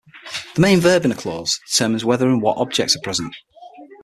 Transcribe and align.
The 0.55 0.61
main 0.61 0.79
verb 0.79 1.05
in 1.05 1.11
a 1.11 1.15
clause 1.15 1.59
determines 1.69 2.03
whether 2.03 2.27
and 2.27 2.41
what 2.41 2.57
objects 2.57 2.95
are 2.95 3.01
present. 3.03 3.35